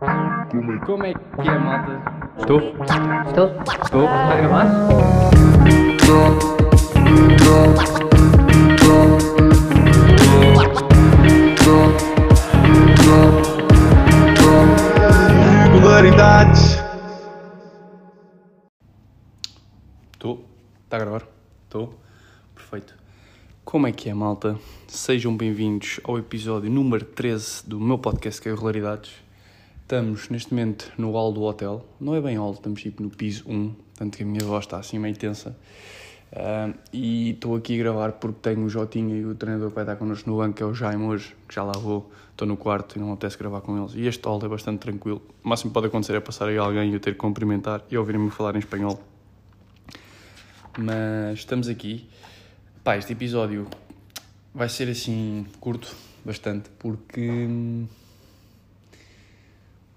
[0.00, 2.02] Como é que é, malta?
[2.38, 2.58] Estou?
[3.28, 3.48] Estou?
[3.84, 4.04] Estou?
[4.04, 4.66] Está a gravar?
[15.70, 16.78] Regularidades.
[20.14, 20.42] Estou?
[20.84, 21.28] Está a gravar?
[21.64, 21.94] Estou?
[22.54, 22.94] Perfeito.
[23.66, 24.58] Como é que é, malta?
[24.88, 29.29] Sejam bem-vindos ao episódio número 13 do meu podcast que é Regularidades.
[29.90, 31.84] Estamos neste momento no hall do hotel.
[32.00, 34.78] Não é bem hall, estamos tipo no piso 1, tanto que a minha voz está
[34.78, 35.56] assim meio tensa.
[36.32, 39.82] Ah, e estou aqui a gravar porque tenho o Jotinha e o treinador que vai
[39.82, 42.08] estar connosco no banco, que é o Jaime hoje, que já lá vou.
[42.30, 43.94] Estou no quarto e não apetece gravar com eles.
[43.96, 45.20] E este hall é bastante tranquilo.
[45.42, 47.98] O máximo que pode acontecer é passar aí alguém e eu ter que cumprimentar e
[47.98, 49.02] ouvirem-me falar em espanhol.
[50.78, 52.08] Mas estamos aqui.
[52.84, 53.66] Pá, este episódio
[54.54, 55.92] vai ser assim curto,
[56.24, 57.48] bastante, porque.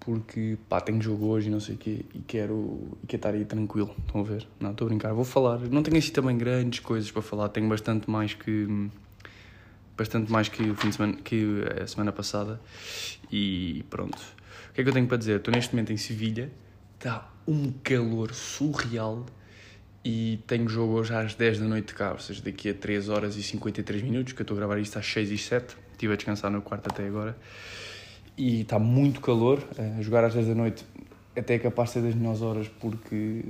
[0.04, 3.34] Porque, pá, tenho jogo hoje e não sei o quê e quero, e quero estar
[3.34, 3.94] aí tranquilo.
[4.06, 4.46] Estão a ver?
[4.60, 5.12] Não, estou a brincar.
[5.14, 5.58] Vou falar.
[5.60, 7.48] Não tenho assim também grandes coisas para falar.
[7.48, 8.90] Tenho bastante mais que.
[9.96, 12.60] Bastante mais que o fim de semana, que a semana passada.
[13.32, 14.18] E pronto.
[14.70, 15.36] O que é que eu tenho para dizer?
[15.36, 16.50] Estou neste momento em Sevilha.
[16.98, 19.24] Está um calor surreal
[20.04, 23.36] e tenho jogo hoje às 10 da noite cá, ou seja, daqui a 3 horas
[23.36, 26.16] e 53 minutos, que eu estou a gravar isto às 6 e 7, estive a
[26.16, 27.36] descansar no quarto até agora,
[28.36, 30.84] e está muito calor, a jogar às 10 da noite
[31.36, 33.42] até é capaz de ser das melhores horas, porque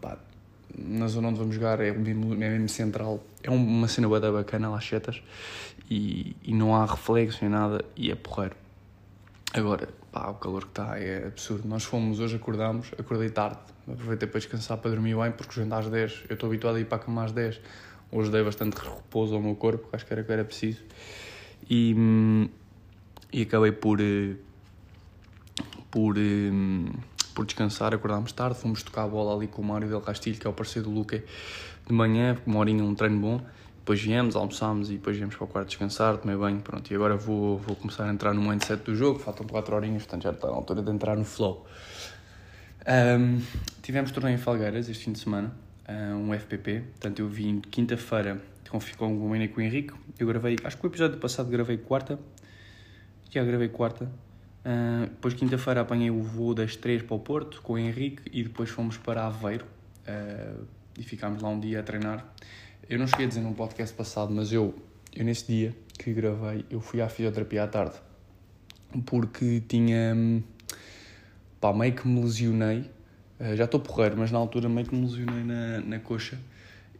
[0.00, 0.18] pá,
[0.76, 4.30] na zona onde vamos jogar é mesmo, é mesmo central, é uma cena bué da
[4.30, 5.22] bacana lá setas,
[5.90, 8.56] e, e não há reflexo nem nada, e é porreiro.
[9.54, 11.68] Agora, pá, o calor que está é absurdo.
[11.68, 13.58] Nós fomos, hoje acordámos, acordei tarde,
[13.90, 16.86] aproveitei para descansar, para dormir bem, porque jantar às 10, eu estou habituado a ir
[16.86, 17.60] para a cama às 10.
[18.10, 20.82] Hoje dei bastante repouso ao meu corpo, acho que era o que era preciso.
[21.68, 22.48] E, hum,
[23.32, 24.36] e acabei por, eh,
[25.90, 26.86] por, hum,
[27.34, 30.46] por descansar, acordámos tarde, fomos tocar a bola ali com o Mário Del Castilho, que
[30.46, 31.22] é o parceiro do Luque,
[31.86, 33.40] de manhã, uma horinha, um treino bom.
[33.78, 36.88] Depois viemos, almoçámos e depois viemos para o quarto descansar, tomei banho, pronto.
[36.92, 40.22] E agora vou, vou começar a entrar no mindset do jogo, faltam 4 horinhas, portanto
[40.22, 41.66] já está na altura de entrar no flow.
[42.86, 43.40] Um,
[43.80, 45.52] tivemos torneio em Falgueiras este fim de semana,
[46.16, 50.26] um FPP, portanto eu vim quinta-feira com, com o Mena e com o Henrique, eu
[50.26, 52.18] gravei, acho que o episódio passado gravei quarta,
[53.32, 57.74] já gravei quarta, uh, depois quinta-feira apanhei o voo das 3 para o Porto com
[57.74, 59.64] o Henrique e depois fomos para Aveiro
[60.06, 60.64] uh,
[60.98, 62.26] e ficámos lá um dia a treinar.
[62.88, 64.74] Eu não cheguei a dizer num podcast passado, mas eu,
[65.14, 67.94] eu nesse dia que gravei, eu fui à fisioterapia à tarde
[69.06, 70.42] porque tinha
[71.60, 72.90] pá, meio que me lesionei.
[73.40, 76.38] Uh, já estou porreiro, mas na altura meio que me lesionei na, na coxa.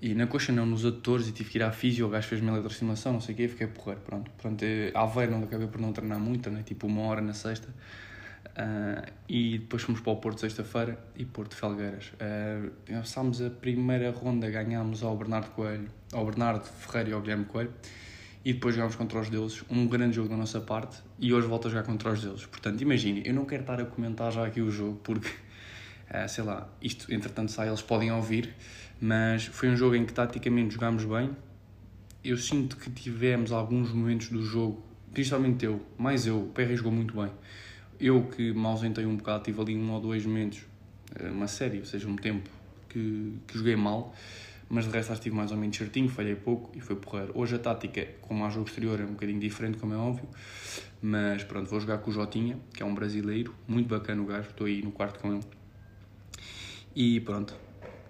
[0.03, 2.49] E na coxa não, nos adutores, e tive que ir à fisio, o gajo fez-me
[2.49, 4.33] eletroestimação, não sei o quê, fiquei porreiro, pronto.
[4.37, 4.65] Pronto,
[4.95, 6.65] a Aveiro não acabei por não treinar muito, né?
[6.65, 7.69] tipo uma hora na sexta.
[8.49, 12.13] Uh, e depois fomos para o Porto sexta-feira e Porto Felgueiras.
[12.15, 17.45] Uh, passámos a primeira ronda, ganhámos ao Bernardo Coelho, ao Bernardo Ferreira e ao Guilherme
[17.45, 17.73] Coelho.
[18.45, 21.69] E depois jogámos contra os deuses, um grande jogo da nossa parte, e hoje volto
[21.69, 22.45] a jogar contra os deuses.
[22.45, 25.31] Portanto, imagine, eu não quero estar a comentar já aqui o jogo, porque,
[26.13, 28.55] uh, sei lá, isto entretanto sai, eles podem ouvir,
[29.01, 31.31] mas foi um jogo em que taticamente jogámos bem.
[32.23, 36.93] Eu sinto que tivemos alguns momentos do jogo, principalmente eu, mais eu, o Perry jogou
[36.93, 37.33] muito bem.
[37.99, 40.63] Eu que me ausentei um bocado, tive ali um ou dois momentos,
[41.21, 42.49] uma série, ou seja, um tempo
[42.89, 44.15] que, que joguei mal,
[44.69, 47.33] mas de resto estive mais ou menos certinho, falhei pouco e foi porreiro.
[47.35, 50.29] Hoje a tática, como há jogo exterior, é um bocadinho diferente, como é óbvio,
[51.01, 54.51] mas pronto, vou jogar com o Jotinha, que é um brasileiro, muito bacana o gajo,
[54.51, 55.62] estou aí no quarto com ele.
[56.95, 57.55] E pronto,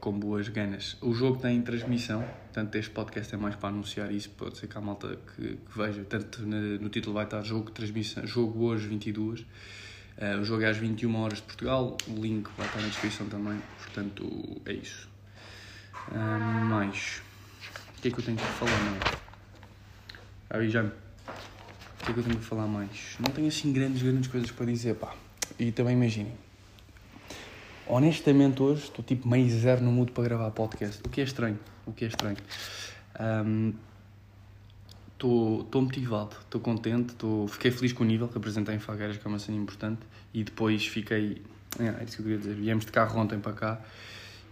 [0.01, 0.97] com boas ganas.
[1.01, 4.77] O jogo tem transmissão, portanto este podcast é mais para anunciar isso, pode ser que
[4.77, 8.89] a malta que, que veja, tanto no, no título vai estar jogo, transmissão, jogo hoje
[8.89, 9.45] 22, uh,
[10.41, 13.63] o jogo é às 21 horas de Portugal, o link vai estar na descrição também,
[13.79, 15.09] portanto é isso.
[16.09, 17.23] Uh, mais,
[17.97, 19.03] o que é que eu tenho que falar mais?
[20.51, 23.17] Aí já, o que é que eu tenho que falar mais?
[23.21, 25.15] Não tenho assim grandes, grandes coisas para dizer, pá,
[25.61, 26.35] e também imaginem,
[27.87, 31.59] honestamente hoje estou tipo meio zero no mood para gravar podcast, o que é estranho,
[31.87, 32.37] o que é estranho.
[35.15, 39.17] Estou um, motivado, estou contente, tô, fiquei feliz com o nível que apresentei em Falgueiras,
[39.17, 40.01] que é uma cena importante,
[40.33, 41.43] e depois fiquei,
[41.79, 43.81] é, é isso que eu queria dizer, viemos de carro ontem para cá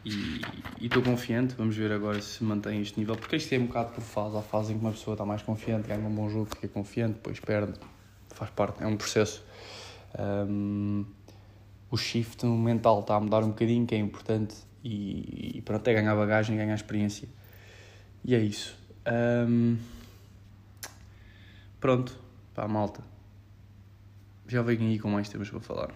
[0.05, 0.41] e
[0.81, 4.01] estou confiante, vamos ver agora se mantém este nível, porque isto é um bocado por
[4.01, 6.69] fase, há fase em que uma pessoa está mais confiante, ganha um bom jogo, fica
[6.69, 7.75] confiante, depois perde,
[8.31, 9.45] faz parte, é um processo.
[10.19, 11.05] Um,
[11.91, 14.55] o shift mental está a mudar um bocadinho, que é importante,
[14.85, 17.29] e, e pronto, é ganhar bagagem, ganhar experiência.
[18.25, 18.77] E é isso.
[19.49, 19.77] Um,
[21.81, 22.17] pronto,
[22.55, 23.03] pá, malta.
[24.47, 25.91] já venho aí com mais temas para falar.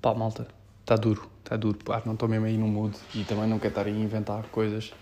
[0.00, 0.48] Pá, malta,
[0.80, 1.78] está duro, está duro.
[1.84, 4.44] Pá, não estou mesmo aí no mood e também não quero estar aí a inventar
[4.48, 4.92] coisas.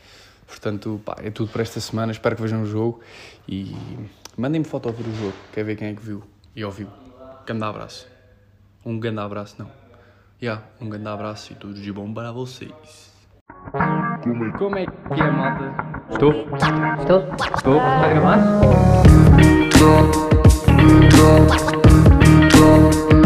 [0.46, 2.12] Portanto, pá, é tudo para esta semana.
[2.12, 3.00] Espero que vejam o jogo
[3.48, 3.74] e
[4.36, 5.36] mandem-me foto a ver o jogo.
[5.52, 6.22] Quer ver quem é que viu
[6.54, 6.88] e ouviu.
[7.44, 8.15] Grande abraço.
[8.86, 9.68] Um grande abraço, não.
[10.40, 13.12] Yeah, um grande abraço e tudo de bom para vocês.
[14.22, 15.74] Como é, Como é que é, malta?
[16.08, 16.32] Estou?
[17.00, 17.24] Estou?
[17.56, 17.76] Estou?
[17.78, 18.38] Está a gravar?
[22.54, 23.25] Estou.